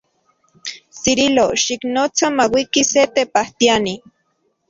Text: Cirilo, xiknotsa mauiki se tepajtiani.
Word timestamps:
Cirilo, 1.01 1.45
xiknotsa 1.63 2.25
mauiki 2.37 2.83
se 2.93 3.01
tepajtiani. 3.19 3.93